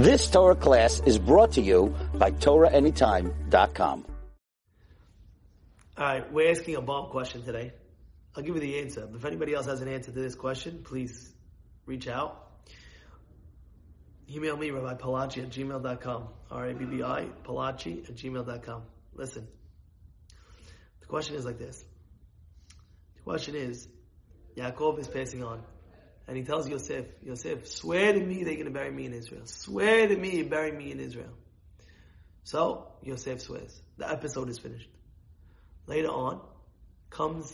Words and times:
This 0.00 0.30
Torah 0.30 0.56
class 0.56 1.02
is 1.04 1.18
brought 1.18 1.52
to 1.52 1.60
you 1.60 1.94
by 2.14 2.30
TorahAnytime.com. 2.30 4.06
All 5.98 6.04
right, 6.06 6.32
we're 6.32 6.50
asking 6.50 6.76
a 6.76 6.80
bomb 6.80 7.10
question 7.10 7.44
today. 7.44 7.74
I'll 8.34 8.42
give 8.42 8.54
you 8.54 8.62
the 8.62 8.78
answer. 8.78 9.06
If 9.14 9.26
anybody 9.26 9.52
else 9.52 9.66
has 9.66 9.82
an 9.82 9.88
answer 9.88 10.10
to 10.10 10.18
this 10.18 10.34
question, 10.34 10.80
please 10.82 11.30
reach 11.84 12.08
out. 12.08 12.48
Email 14.34 14.56
me, 14.56 14.70
Rabbi 14.70 14.94
Palachi 14.98 15.42
at 15.42 15.50
gmail.com. 15.50 16.28
R-A-B-B-I, 16.50 17.28
Palachi 17.44 18.08
at 18.08 18.14
gmail.com. 18.16 18.82
Listen, 19.12 19.46
the 21.00 21.06
question 21.08 21.36
is 21.36 21.44
like 21.44 21.58
this. 21.58 21.84
The 23.16 23.20
question 23.20 23.54
is, 23.54 23.86
Yaakov 24.56 24.98
is 24.98 25.08
passing 25.08 25.44
on. 25.44 25.62
And 26.30 26.36
he 26.36 26.44
tells 26.44 26.68
Yosef, 26.68 27.06
Yosef, 27.24 27.66
swear 27.66 28.12
to 28.12 28.20
me 28.20 28.44
they're 28.44 28.54
going 28.54 28.66
to 28.66 28.70
bury 28.70 28.92
me 28.92 29.04
in 29.04 29.12
Israel. 29.12 29.42
Swear 29.46 30.06
to 30.06 30.16
me 30.16 30.36
you 30.36 30.44
bury 30.44 30.70
me 30.70 30.92
in 30.92 31.00
Israel. 31.00 31.32
So, 32.44 32.86
Yosef 33.02 33.40
swears. 33.40 33.82
The 33.96 34.08
episode 34.08 34.48
is 34.48 34.60
finished. 34.60 34.88
Later 35.88 36.06
on, 36.06 36.40
comes 37.10 37.52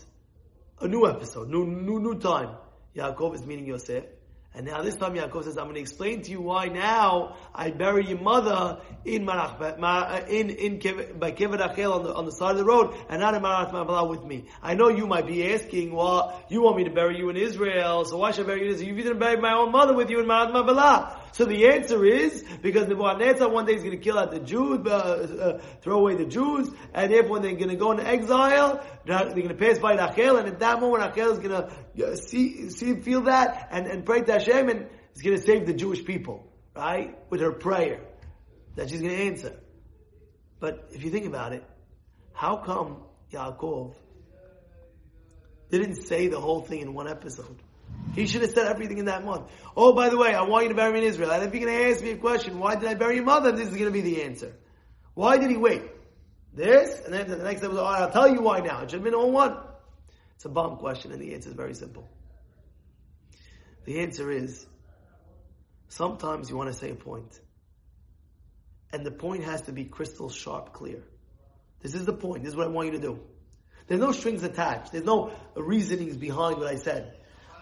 a 0.79 0.89
new 0.89 1.07
episode, 1.09 1.49
new, 1.49 1.65
new, 1.65 2.01
new 2.01 2.19
time. 2.19 2.51
Yaakov 2.95 3.37
is 3.37 3.47
meeting 3.47 3.65
Yosef. 3.65 4.05
And 4.57 4.65
now 4.65 4.81
this 4.81 4.97
time 4.97 5.13
Yaakov 5.13 5.45
says, 5.45 5.59
I'm 5.59 5.65
going 5.65 5.75
to 5.75 5.83
explain 5.83 6.23
to 6.23 6.31
you 6.31 6.41
why 6.41 6.69
now 6.69 7.37
I 7.55 7.71
bury 7.71 8.07
your 8.07 8.19
mother 8.19 8.81
in 9.05 9.27
Marach, 9.27 10.29
in, 10.31 10.49
in, 10.49 11.19
by 11.19 11.33
Kever 11.33 11.59
Rachel 11.59 11.93
on 11.93 12.05
the, 12.05 12.15
on 12.15 12.25
the 12.25 12.33
side 12.33 12.53
of 12.53 12.57
the 12.57 12.65
road 12.65 12.95
and 13.11 13.21
not 13.21 13.35
in 13.35 13.43
Marat 13.43 13.71
Ma'abala 13.71 14.09
with 14.09 14.25
me. 14.25 14.47
I 14.63 14.73
know 14.73 14.89
you 14.89 15.07
might 15.07 15.27
be 15.27 15.53
asking, 15.53 15.95
well, 15.95 16.43
you 16.49 16.63
want 16.63 16.79
me 16.79 16.85
to 16.85 16.91
bury 16.91 17.19
you 17.19 17.29
in 17.29 17.37
Israel, 17.37 18.07
so 18.07 18.17
why 18.17 18.31
should 18.31 18.47
I 18.47 18.49
bury 18.49 18.61
you 18.61 18.69
in 18.69 18.75
Israel? 18.77 18.97
You 18.97 19.03
didn't 19.03 19.19
bury 19.19 19.37
my 19.37 19.53
own 19.53 19.73
mother 19.73 19.93
with 19.93 20.09
you 20.09 20.21
in 20.21 20.27
Marat 20.27 20.55
Ma'abala. 20.55 21.19
So 21.37 21.45
the 21.45 21.67
answer 21.69 22.03
is 22.07 22.43
because 22.63 22.89
Nebuchadnezzar 22.89 23.51
one 23.51 23.67
day 23.67 23.75
is 23.75 23.83
going 23.83 23.95
to 23.95 24.03
kill 24.03 24.19
out 24.19 24.31
the 24.31 24.41
Jews, 24.41 24.87
uh, 24.87 24.89
uh, 24.91 25.61
throw 25.83 25.99
away 25.99 26.15
the 26.15 26.25
Jews, 26.25 26.71
and 26.95 27.13
therefore 27.13 27.41
they're 27.41 27.57
going 27.57 27.69
to 27.69 27.77
go 27.77 27.91
into 27.91 28.07
exile. 28.07 28.83
They're 29.05 29.35
going 29.35 29.49
to 29.49 29.55
pass 29.55 29.79
by 29.79 29.97
Rachel, 29.97 30.39
and 30.39 30.49
at 30.49 30.61
that 30.61 30.81
moment 30.81 31.05
Rachel 31.05 31.33
is 31.33 31.39
going 31.39 31.51
to 31.51 32.07
uh, 32.07 32.17
see, 32.17 32.71
see, 32.71 32.95
feel 33.03 33.21
that, 33.25 33.69
and, 33.71 33.87
and 33.87 34.07
pray 34.07 34.23
to 34.23 34.33
Hashem, 34.33 34.71
and 34.71 34.87
is 35.15 35.21
going 35.21 35.37
to 35.37 35.43
save 35.43 35.67
the 35.67 35.75
Jewish 35.75 36.07
people, 36.07 36.51
right, 36.75 37.15
with 37.29 37.43
her 37.43 37.53
prayer 37.53 38.01
that 38.77 38.89
she's 38.89 39.03
going 39.03 39.15
to 39.15 39.23
answer. 39.25 39.61
But 40.59 40.89
if 40.93 41.05
you 41.05 41.11
think 41.11 41.27
about 41.27 41.53
it, 41.53 41.65
how 42.33 42.57
come 42.57 43.03
Yaakov 43.31 43.93
didn't 45.71 45.97
say 45.97 46.29
the 46.29 46.41
whole 46.41 46.63
thing 46.63 46.81
in 46.81 46.95
one 46.95 47.09
episode? 47.09 47.63
He 48.17 48.27
should 48.27 48.41
have 48.41 48.51
said 48.53 48.67
everything 48.67 48.97
in 48.97 49.05
that 49.05 49.25
month. 49.25 49.51
Oh, 49.77 49.93
by 49.93 50.09
the 50.09 50.17
way, 50.17 50.35
I 50.35 50.43
want 50.43 50.65
you 50.65 50.71
to 50.71 50.75
bury 50.75 50.93
me 50.95 51.01
in 51.01 51.05
Israel. 51.05 51.31
And 51.31 51.45
if 51.45 51.55
you're 51.55 51.67
going 51.67 51.85
to 51.85 51.91
ask 51.91 52.03
me 52.03 52.13
a 52.13 52.17
question, 52.17 52.59
why 52.59 52.75
did 52.75 52.89
I 52.89 52.95
bury 52.95 53.17
your 53.17 53.25
mother? 53.25 53.53
This 53.53 53.69
is 53.69 53.75
going 53.75 53.85
to 53.85 53.91
be 53.91 54.01
the 54.01 54.23
answer. 54.23 54.55
Why 55.13 55.37
did 55.37 55.51
he 55.51 55.59
wait? 55.59 55.83
This, 56.55 56.99
and 57.05 57.13
then 57.13 57.29
the 57.29 57.37
next 57.37 57.63
episode, 57.63 57.83
right, 57.83 58.01
I'll 58.01 58.11
tell 58.11 58.33
you 58.33 58.41
why 58.41 58.61
now. 58.61 58.81
It 58.81 58.91
should 58.91 59.01
have 59.01 59.05
been 59.05 59.15
all 59.15 59.31
one. 59.31 59.59
It's 60.37 60.47
a 60.47 60.49
bomb 60.49 60.79
question, 60.79 61.13
and 61.13 61.21
the 61.21 61.35
answer 61.35 61.51
is 61.51 61.55
very 61.55 61.75
simple. 61.75 62.09
The 63.85 64.01
answer 64.01 64.31
is, 64.31 64.65
sometimes 65.89 66.49
you 66.49 66.57
want 66.57 66.73
to 66.73 66.77
say 66.77 66.91
a 66.91 66.95
point, 66.95 67.39
and 68.95 69.05
the 69.05 69.11
point 69.11 69.45
has 69.45 69.61
to 69.63 69.73
be 69.73 69.85
crystal 69.85 70.31
sharp 70.31 70.73
clear. 70.73 71.03
This 71.81 71.95
is 71.95 72.07
the 72.07 72.15
point. 72.15 72.45
This 72.45 72.53
is 72.53 72.57
what 72.57 72.67
I 72.67 72.71
want 72.71 72.87
you 72.87 72.99
to 72.99 73.07
do. 73.07 73.21
There's 73.87 74.01
no 74.01 74.13
strings 74.13 74.43
attached. 74.43 74.93
There's 74.93 75.05
no 75.05 75.33
reasonings 75.55 76.17
behind 76.17 76.57
what 76.57 76.67
I 76.67 76.77
said. 76.77 77.15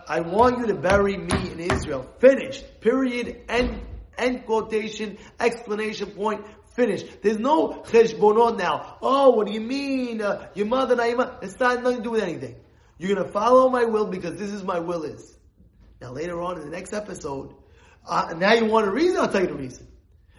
I 0.08 0.20
want 0.20 0.58
you 0.58 0.66
to 0.66 0.74
bury 0.74 1.16
me 1.16 1.50
in 1.52 1.60
Israel. 1.60 2.08
Finished. 2.18 2.80
Period. 2.80 3.42
End, 3.48 3.80
end 4.18 4.46
quotation, 4.46 5.18
explanation 5.40 6.10
point, 6.10 6.44
finished. 6.74 7.22
There's 7.22 7.38
no 7.38 7.82
cheshbonot 7.86 8.58
now. 8.58 8.98
Oh, 9.00 9.30
what 9.30 9.46
do 9.46 9.52
you 9.52 9.60
mean? 9.60 10.20
Uh, 10.20 10.48
your 10.54 10.66
mother, 10.66 10.96
Naima? 10.96 11.42
It's 11.42 11.58
not 11.58 11.82
nothing 11.82 11.98
to 11.98 12.02
do 12.02 12.10
with 12.10 12.22
anything. 12.22 12.56
You're 12.98 13.14
gonna 13.14 13.28
follow 13.28 13.68
my 13.68 13.84
will 13.84 14.06
because 14.06 14.36
this 14.38 14.52
is 14.52 14.62
my 14.62 14.78
will 14.78 15.04
is. 15.04 15.36
Now 16.00 16.12
later 16.12 16.40
on 16.40 16.58
in 16.58 16.64
the 16.64 16.70
next 16.70 16.92
episode, 16.92 17.54
uh, 18.06 18.34
now 18.36 18.52
you 18.52 18.66
want 18.66 18.86
a 18.86 18.90
reason, 18.90 19.18
I'll 19.18 19.28
tell 19.28 19.40
you 19.42 19.48
the 19.48 19.54
reason. 19.54 19.88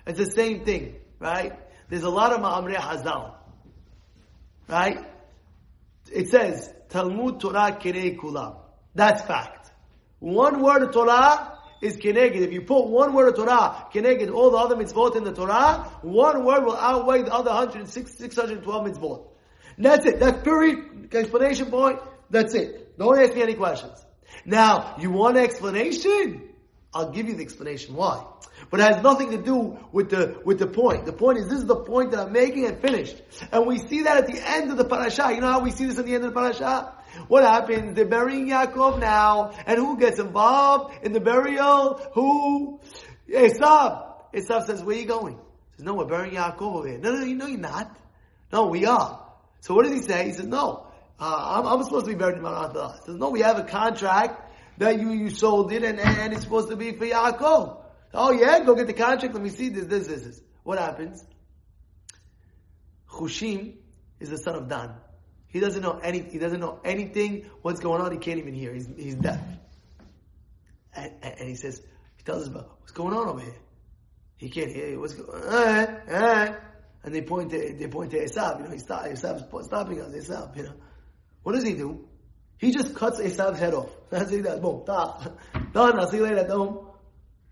It's 0.06 0.20
the 0.20 0.30
same 0.32 0.64
thing, 0.64 0.96
right? 1.20 1.54
There's 1.90 2.04
a 2.04 2.10
lot 2.10 2.32
of 2.32 2.40
Ma'amrei 2.42 2.76
Hazal. 2.76 3.34
Right? 4.68 5.00
It 6.12 6.30
says, 6.30 6.72
Talmud 6.90 7.40
Torah 7.40 7.78
Kirei 7.80 8.18
Kulam. 8.18 8.58
That's 8.96 9.22
fact. 9.22 9.72
One 10.20 10.62
word 10.64 10.82
of 10.82 10.94
Torah 10.94 11.60
is 11.82 11.98
keneged. 11.98 12.38
If 12.38 12.52
you 12.52 12.62
put 12.62 12.88
one 12.88 13.14
word 13.14 13.28
of 13.28 13.36
Torah, 13.36 13.88
keneged 13.94 14.34
all 14.34 14.52
the 14.52 14.58
other 14.58 14.76
mitzvot 14.76 15.16
in 15.16 15.24
the 15.24 15.34
Torah, 15.34 15.92
one 16.02 16.46
word 16.46 16.64
will 16.64 16.78
outweigh 16.78 17.24
the 17.24 17.34
other 17.34 17.52
106, 17.52 18.18
612 18.18 18.88
mitzvot. 18.88 19.28
That's 19.78 20.06
it. 20.06 20.20
That's 20.20 20.42
period. 20.42 21.14
Explanation 21.14 21.70
point. 21.70 22.00
That's 22.30 22.54
it. 22.56 22.98
Don't 22.98 23.20
ask 23.20 23.36
me 23.36 23.42
any 23.42 23.56
questions. 23.56 24.04
Now, 24.46 24.96
you 25.00 25.12
want 25.12 25.38
an 25.38 25.44
explanation? 25.44 26.50
I'll 26.94 27.12
give 27.12 27.28
you 27.28 27.36
the 27.36 27.44
explanation 27.44 27.96
why. 27.96 28.26
But 28.70 28.80
it 28.80 28.84
has 28.84 29.04
nothing 29.04 29.32
to 29.32 29.38
do 29.38 29.78
with 29.92 30.10
the, 30.10 30.42
with 30.46 30.60
the 30.60 30.68
point. 30.68 31.06
The 31.06 31.14
point 31.14 31.40
is, 31.40 31.48
this 31.48 31.60
is 31.60 31.66
the 31.66 31.76
point 31.76 32.12
that 32.12 32.22
I'm 32.22 32.32
making 32.32 32.66
and 32.66 32.82
finished. 32.82 33.22
And 33.52 33.68
we 33.68 33.80
see 33.80 34.04
that 34.04 34.18
at 34.18 34.28
the 34.28 34.40
end 34.50 34.72
of 34.72 34.78
the 34.78 34.86
parasha. 34.86 35.34
You 35.34 35.42
know 35.42 35.52
how 35.52 35.60
we 35.60 35.72
see 35.72 35.86
this 35.86 36.00
at 36.00 36.06
the 36.06 36.16
end 36.16 36.24
of 36.24 36.34
the 36.34 36.40
parasha? 36.40 36.94
What 37.28 37.44
happens? 37.44 37.96
They're 37.96 38.06
burying 38.06 38.48
Yaakov 38.50 39.00
now, 39.00 39.52
and 39.66 39.78
who 39.78 39.98
gets 39.98 40.20
involved 40.20 40.94
in 41.04 41.14
the 41.14 41.20
burial? 41.20 42.02
Who? 42.14 42.80
Esav. 43.30 44.06
Esav 44.34 44.66
says, 44.66 44.84
where 44.84 44.96
are 44.96 45.00
you 45.00 45.06
going? 45.06 45.36
He 45.36 45.78
says, 45.78 45.86
no, 45.86 45.94
we're 45.96 46.06
burying 46.06 46.36
Yaakov 46.36 46.62
over 46.62 46.88
here. 46.88 46.98
No, 47.00 47.12
no, 47.12 47.26
no, 47.26 47.48
you're 47.48 47.58
not. 47.58 47.98
No, 48.52 48.68
we 48.68 48.86
are. 48.86 49.26
So 49.62 49.74
what 49.74 49.86
does 49.86 49.94
he 49.94 50.02
say? 50.02 50.26
He 50.26 50.32
says, 50.34 50.46
no, 50.46 50.88
uh, 51.20 51.62
I'm, 51.62 51.66
I'm, 51.66 51.84
supposed 51.84 52.06
to 52.06 52.12
be 52.12 52.18
buried 52.18 52.38
in 52.38 52.44
Mount 52.44 52.74
He 52.74 53.06
says, 53.06 53.16
no, 53.16 53.30
we 53.30 53.42
have 53.42 53.58
a 53.58 53.64
contract 53.64 54.54
that 54.78 55.00
you, 55.00 55.12
you 55.12 55.30
sold 55.30 55.72
it, 55.72 55.84
and, 55.84 56.00
and 56.00 56.34
it's 56.34 56.44
supposed 56.44 56.70
to 56.70 56.76
be 56.76 56.92
for 56.92 57.06
Yaakov. 57.06 57.82
Oh 58.14 58.32
yeah, 58.32 58.64
go 58.64 58.76
get 58.76 58.88
the 58.88 58.94
contract, 58.94 59.34
let 59.34 59.44
me 59.44 59.50
see 59.50 59.70
this, 59.70 59.86
this, 59.86 60.08
this, 60.08 60.22
this. 60.22 60.42
What 60.64 60.80
happens? 60.80 61.24
Chushim 63.10 63.76
is 64.20 64.30
the 64.30 64.38
son 64.38 64.56
of 64.56 64.70
Dan. 64.70 64.92
He 65.56 65.62
doesn't 65.62 65.82
know 65.82 65.98
any. 66.04 66.20
He 66.20 66.38
doesn't 66.38 66.60
know 66.60 66.82
anything. 66.84 67.50
What's 67.62 67.80
going 67.80 68.02
on? 68.02 68.12
He 68.12 68.18
can't 68.18 68.40
even 68.40 68.54
hear. 68.54 68.74
He's 68.74 68.90
he's 68.98 69.16
deaf. 69.16 69.40
And, 70.94 71.14
and 71.24 71.48
he 71.48 71.56
says, 71.56 71.82
he 72.18 72.24
tells 72.24 72.42
us 72.42 72.50
about 72.50 72.76
what's 72.82 72.92
going 72.92 73.16
on 73.16 73.30
over 73.30 73.40
here. 73.40 73.56
He 74.36 74.50
can't 74.50 74.70
hear. 74.70 75.00
What's 75.00 75.14
going? 75.14 75.42
on? 75.42 75.54
Eh, 75.54 75.98
eh. 76.10 76.56
And 77.06 77.16
they 77.16 77.22
point 77.22 77.52
to 77.52 77.74
they 77.74 77.88
point 77.88 78.12
to 78.12 78.22
Esav. 78.22 78.58
You 78.60 78.66
know, 78.66 78.72
he 78.72 78.80
stop, 78.80 79.06
Esav's 79.06 79.66
stopping 79.66 80.02
us. 80.02 80.12
Esav. 80.14 80.58
You 80.58 80.64
know, 80.64 80.74
what 81.44 81.56
does 81.56 81.64
he 81.64 81.74
do? 81.74 82.06
He 82.58 82.72
just 82.74 82.94
cuts 82.94 83.22
Esav's 83.22 83.58
head 83.58 83.74
off. 83.74 83.92
That's 84.10 84.34
it. 84.34 84.44
That 84.44 84.62
boom. 84.62 84.84
Done. 84.86 85.38
I'll 85.74 86.12
see 86.12 86.18
you 86.18 86.24
later. 86.24 86.54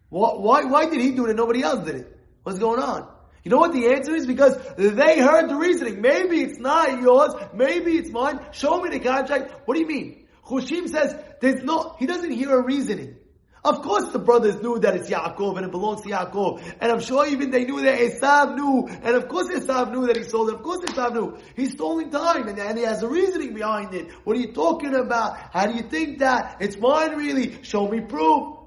Why, 0.09 0.34
why, 0.34 0.64
why 0.66 0.90
did 0.90 1.00
he 1.00 1.12
do 1.12 1.24
it 1.24 1.30
and 1.30 1.38
nobody 1.38 1.64
else 1.64 1.85
did 1.85 1.96
it? 1.96 2.20
What's 2.44 2.59
going 2.59 2.81
on? 2.81 3.09
You 3.44 3.52
know 3.52 3.58
what 3.58 3.74
the 3.74 3.88
answer 3.88 4.16
is? 4.16 4.26
Because 4.26 4.58
they 4.78 5.20
heard 5.20 5.50
the 5.50 5.56
reasoning. 5.56 6.02
Maybe 6.02 6.42
it's 6.42 6.59
not 6.59 7.02
yours. 7.02 7.34
Maybe 7.54 7.98
it's 7.98 8.09
mine. 8.09 8.40
Show 8.52 8.80
me 8.81 8.90
the 8.90 9.00
contract. 9.00 9.54
What 9.66 9.76
do 9.76 9.81
you 9.81 9.88
mean? 9.88 10.28
Hushim 10.46 10.88
says 10.88 11.16
there's 11.42 11.62
no, 11.64 11.96
he 12.00 12.06
doesn't 12.06 12.32
hear 12.32 12.58
a 12.58 12.64
reasoning. 12.64 13.18
Of 13.66 13.82
course 13.82 14.12
the 14.12 14.20
brothers 14.20 14.62
knew 14.62 14.80
that 14.80 14.96
it's 14.96 15.09
Yaakov 15.09 15.56
and 15.56 15.66
it 15.66 15.72
belongs 15.72 16.02
to 16.02 16.09
Yaakov. 16.09 16.62
And 16.82 16.92
I'm 16.92 17.00
sure 17.00 17.26
even 17.26 17.50
they 17.50 17.64
knew 17.64 17.82
that 17.82 17.98
Esav 17.98 18.56
knew. 18.56 18.88
And 18.88 19.16
of 19.16 19.30
course 19.30 19.48
Esav 19.48 19.92
knew 19.92 20.08
that 20.08 20.18
he 20.18 20.24
sold 20.24 20.50
it. 20.50 20.56
Of 20.56 20.64
course 20.64 20.80
Esav 20.80 21.14
knew. 21.14 21.38
He's 21.56 21.72
stalling 21.72 22.12
time 22.12 22.48
and, 22.50 22.59
and 22.59 22.78
he 22.78 22.84
has 22.84 23.03
a 23.03 23.08
reasoning 23.08 23.53
behind 23.53 23.94
it. 23.94 24.12
What 24.26 24.36
are 24.36 24.40
you 24.40 24.52
talking 24.53 24.94
about? 24.94 25.38
How 25.53 25.68
do 25.68 25.76
you 25.76 25.84
think 25.84 26.20
that? 26.20 26.58
It's 26.59 26.78
mine 26.78 27.16
really. 27.16 27.64
Show 27.64 27.88
me 27.88 28.02
proof. 28.02 28.58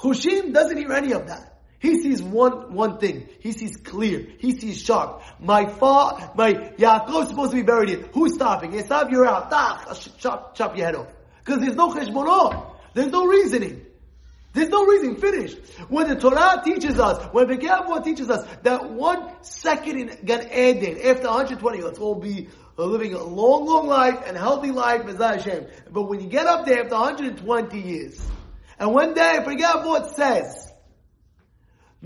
Hushim 0.00 0.52
doesn't 0.52 0.76
hear 0.76 0.92
any 0.92 1.12
of 1.12 1.26
that. 1.26 1.55
He 1.78 2.00
sees 2.00 2.22
one, 2.22 2.72
one 2.72 2.98
thing. 2.98 3.28
He 3.40 3.52
sees 3.52 3.76
clear. 3.76 4.26
He 4.38 4.58
sees 4.58 4.80
sharp. 4.80 5.22
My 5.38 5.66
fa, 5.66 6.32
my 6.34 6.54
Yaakov 6.78 7.24
is 7.24 7.28
supposed 7.28 7.50
to 7.50 7.56
be 7.56 7.62
buried 7.62 7.90
here. 7.90 8.08
Who's 8.12 8.34
stopping? 8.34 8.72
Esav, 8.72 9.10
you're 9.10 9.26
out. 9.26 9.50
chop, 10.18 10.54
chop 10.54 10.76
your 10.76 10.86
head 10.86 10.94
off. 10.94 11.08
Because 11.44 11.60
there's 11.60 11.76
no 11.76 11.90
cheshbonot. 11.90 12.76
There's 12.94 13.12
no 13.12 13.26
reasoning. 13.26 13.84
There's 14.54 14.70
no 14.70 14.86
reason. 14.86 15.16
Finished. 15.16 15.58
When 15.90 16.08
the 16.08 16.16
Torah 16.16 16.62
teaches 16.64 16.98
us, 16.98 17.22
when 17.32 17.46
Gemara 17.46 18.02
teaches 18.02 18.30
us 18.30 18.48
that 18.62 18.90
one 18.90 19.30
second 19.42 19.98
in 19.98 20.18
Gan 20.24 20.50
Eden, 20.50 20.98
after 21.04 21.26
120, 21.26 21.82
let's 21.82 21.98
all 21.98 22.14
be 22.14 22.48
uh, 22.78 22.84
living 22.84 23.12
a 23.12 23.22
long, 23.22 23.66
long 23.66 23.86
life 23.86 24.22
and 24.26 24.34
healthy 24.34 24.70
life, 24.70 25.02
Hashem. 25.04 25.66
But 25.90 26.04
when 26.04 26.20
you 26.20 26.28
get 26.28 26.46
up 26.46 26.64
there 26.64 26.84
after 26.84 26.94
120 26.94 27.78
years, 27.78 28.26
and 28.78 28.94
one 28.94 29.12
day, 29.12 29.40
what 29.44 30.10
says, 30.16 30.72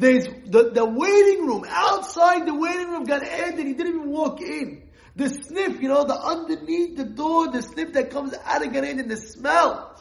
there's 0.01 0.27
the, 0.47 0.71
the 0.71 0.85
waiting 0.85 1.47
room, 1.47 1.65
outside 1.69 2.47
the 2.47 2.55
waiting 2.55 2.89
room, 2.89 3.05
Gan 3.05 3.23
Eden, 3.23 3.67
he 3.67 3.75
didn't 3.75 3.95
even 3.95 4.11
walk 4.11 4.41
in. 4.41 4.89
The 5.17 5.29
sniff, 5.29 5.81
you 5.81 5.89
know, 5.89 6.05
the 6.05 6.15
underneath 6.15 6.97
the 6.97 7.05
door, 7.05 7.51
the 7.51 7.63
sniff 7.63 7.93
that 7.93 8.11
comes 8.11 8.35
out 8.45 8.65
of 8.65 8.73
Gan 8.73 9.09
the 9.09 9.17
smell, 9.17 10.01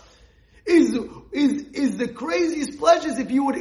is, 0.65 0.97
is, 1.31 1.63
is 1.73 1.97
the 1.97 2.07
craziest 2.07 2.79
pleasures 2.79 3.19
if 3.19 3.29
you 3.31 3.45
would 3.45 3.57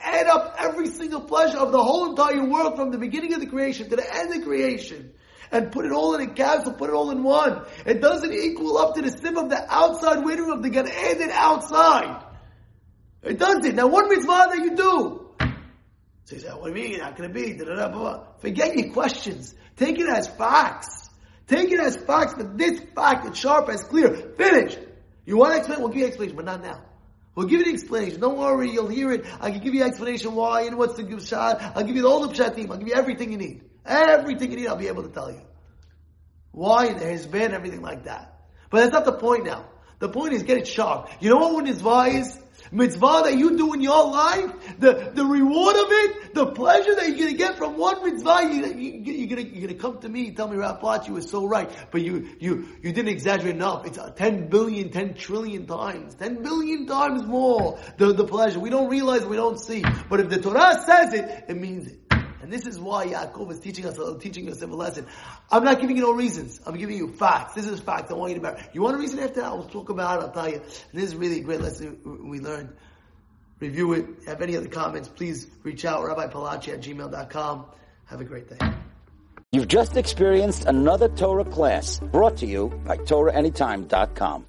add 0.00 0.26
up 0.26 0.56
every 0.58 0.88
single 0.88 1.20
pleasure 1.20 1.58
of 1.58 1.72
the 1.72 1.82
whole 1.82 2.10
entire 2.10 2.44
world 2.44 2.76
from 2.76 2.90
the 2.90 2.98
beginning 2.98 3.32
of 3.34 3.40
the 3.40 3.46
creation 3.46 3.88
to 3.88 3.96
the 3.96 4.14
end 4.16 4.34
of 4.34 4.42
creation 4.46 5.12
and 5.50 5.72
put 5.72 5.86
it 5.86 5.92
all 5.92 6.14
in 6.14 6.28
a 6.28 6.34
capsule, 6.34 6.74
put 6.74 6.90
it 6.90 6.94
all 6.94 7.10
in 7.10 7.22
one. 7.22 7.64
It 7.86 8.00
doesn't 8.00 8.32
equal 8.32 8.76
up 8.78 8.94
to 8.96 9.02
the 9.02 9.10
sim 9.10 9.38
of 9.38 9.48
the 9.48 9.64
outside 9.72 10.24
waiting 10.24 10.44
room 10.44 10.58
of 10.58 10.62
the 10.62 10.70
Gan 10.70 10.86
outside. 11.32 12.24
It 13.22 13.38
doesn't. 13.38 13.74
Now 13.74 13.86
one 13.86 14.08
mitzvah 14.08 14.46
that 14.50 14.58
you 14.58 14.76
do. 14.76 15.27
So 16.28 16.34
you 16.36 16.42
say, 16.42 16.48
what 16.48 16.74
do 16.74 16.78
you 16.78 16.90
mean? 16.90 17.00
How 17.00 17.12
can 17.12 17.24
it 17.24 17.32
be? 17.32 17.54
Da, 17.54 17.64
da, 17.64 17.88
da, 17.88 18.24
Forget 18.40 18.76
your 18.76 18.92
questions. 18.92 19.54
Take 19.76 19.98
it 19.98 20.10
as 20.10 20.28
facts. 20.28 21.08
Take 21.46 21.72
it 21.72 21.80
as 21.80 21.96
facts 21.96 22.34
that 22.34 22.58
this 22.58 22.80
fact 22.94 23.26
is 23.26 23.38
sharp 23.38 23.70
as 23.70 23.82
clear. 23.82 24.14
Finished. 24.36 24.78
You 25.24 25.38
want 25.38 25.52
to 25.52 25.58
explain? 25.60 25.80
We'll 25.80 25.88
give 25.88 26.00
you 26.00 26.04
an 26.04 26.08
explanation, 26.08 26.36
but 26.36 26.44
not 26.44 26.62
now. 26.62 26.82
We'll 27.34 27.46
give 27.46 27.60
you 27.60 27.68
an 27.68 27.74
explanation. 27.74 28.20
Don't 28.20 28.36
worry, 28.36 28.70
you'll 28.70 28.88
hear 28.88 29.10
it. 29.10 29.24
I 29.40 29.50
can 29.50 29.62
give 29.62 29.72
you 29.72 29.82
an 29.82 29.88
explanation 29.88 30.34
why 30.34 30.64
and 30.66 30.76
what's 30.76 30.96
the 30.96 31.02
good 31.02 31.22
shot. 31.22 31.62
I'll 31.74 31.84
give 31.84 31.96
you 31.96 32.06
all 32.06 32.28
the 32.28 32.34
pshatim. 32.34 32.70
I'll 32.70 32.76
give 32.76 32.88
you 32.88 32.94
everything 32.94 33.32
you 33.32 33.38
need. 33.38 33.62
Everything 33.86 34.50
you 34.50 34.58
need, 34.58 34.66
I'll 34.66 34.76
be 34.76 34.88
able 34.88 35.04
to 35.04 35.08
tell 35.08 35.32
you. 35.32 35.40
Why 36.50 36.92
there 36.92 37.10
has 37.10 37.24
been 37.24 37.54
everything 37.54 37.80
like 37.80 38.04
that. 38.04 38.38
But 38.68 38.80
that's 38.80 38.92
not 38.92 39.06
the 39.06 39.14
point 39.14 39.46
now. 39.46 39.64
The 39.98 40.10
point 40.10 40.34
is 40.34 40.42
get 40.42 40.58
it 40.58 40.68
sharp. 40.68 41.08
You 41.20 41.30
know 41.30 41.38
what 41.38 41.54
one 41.54 41.66
is? 41.68 41.82
Mitzvah 42.72 43.22
that 43.24 43.36
you 43.36 43.56
do 43.56 43.72
in 43.74 43.80
your 43.80 44.10
life, 44.10 44.78
the, 44.78 45.10
the 45.14 45.24
reward 45.24 45.76
of 45.76 45.86
it, 45.90 46.34
the 46.34 46.46
pleasure 46.46 46.94
that 46.94 47.08
you're 47.08 47.26
gonna 47.26 47.36
get 47.36 47.56
from 47.56 47.76
one 47.76 48.04
mitzvah, 48.04 48.48
you, 48.52 48.66
you, 48.74 49.12
you're, 49.12 49.28
gonna, 49.28 49.48
you're 49.48 49.68
gonna 49.68 49.78
come 49.78 49.98
to 50.00 50.08
me 50.08 50.28
and 50.28 50.36
tell 50.36 50.48
me, 50.48 50.56
Rav 50.56 51.06
you 51.06 51.14
were 51.14 51.22
so 51.22 51.46
right. 51.46 51.70
But 51.90 52.02
you, 52.02 52.28
you, 52.40 52.68
you 52.82 52.92
didn't 52.92 53.08
exaggerate 53.08 53.54
enough. 53.54 53.86
It's 53.86 53.98
uh, 53.98 54.10
10 54.10 54.48
billion, 54.48 54.90
10 54.90 55.14
trillion 55.14 55.66
times. 55.66 56.14
10 56.14 56.42
billion 56.42 56.86
times 56.86 57.24
more 57.24 57.78
the, 57.96 58.12
the 58.12 58.24
pleasure. 58.24 58.60
We 58.60 58.70
don't 58.70 58.88
realize, 58.88 59.24
we 59.24 59.36
don't 59.36 59.58
see. 59.58 59.84
But 60.08 60.20
if 60.20 60.28
the 60.28 60.40
Torah 60.40 60.82
says 60.84 61.14
it, 61.14 61.44
it 61.48 61.56
means 61.56 61.88
it. 61.88 62.07
And 62.48 62.54
this 62.54 62.66
is 62.66 62.80
why 62.80 63.06
Yaakov 63.08 63.52
is 63.52 63.60
teaching 63.60 63.84
us, 63.84 63.98
uh, 63.98 64.14
a, 64.14 64.18
teaching 64.18 64.50
us 64.50 64.62
a 64.62 64.66
lesson. 64.66 65.04
I'm 65.50 65.64
not 65.64 65.82
giving 65.82 65.98
you 65.98 66.02
no 66.04 66.12
reasons. 66.14 66.58
I'm 66.64 66.78
giving 66.78 66.96
you 66.96 67.12
facts. 67.12 67.52
This 67.52 67.66
is 67.66 67.78
facts. 67.78 68.10
I 68.10 68.14
want 68.14 68.32
you 68.32 68.40
to 68.40 68.40
remember. 68.40 68.66
You 68.72 68.80
want 68.80 68.96
a 68.96 68.98
reason 68.98 69.18
after 69.18 69.42
that? 69.42 69.44
I'll 69.44 69.64
talk 69.64 69.90
about 69.90 70.20
it. 70.20 70.22
I'll 70.22 70.32
tell 70.32 70.48
you. 70.48 70.54
And 70.54 70.94
this 70.94 71.04
is 71.04 71.14
really 71.14 71.40
a 71.40 71.42
great 71.42 71.60
lesson 71.60 72.00
we 72.26 72.40
learned. 72.40 72.72
Review 73.60 73.92
it. 73.92 74.06
Have 74.24 74.40
any 74.40 74.56
other 74.56 74.68
comments, 74.68 75.10
please 75.10 75.46
reach 75.62 75.84
out. 75.84 76.06
Rabbi 76.06 76.28
Palachi 76.28 76.72
at 76.72 76.80
gmail.com. 76.80 77.66
Have 78.06 78.20
a 78.22 78.24
great 78.24 78.48
day. 78.48 78.56
You've 79.52 79.68
just 79.68 79.98
experienced 79.98 80.64
another 80.64 81.08
Torah 81.08 81.44
class 81.44 82.00
brought 82.00 82.38
to 82.38 82.46
you 82.46 82.68
by 82.86 82.96
TorahAnytime.com. 82.96 84.46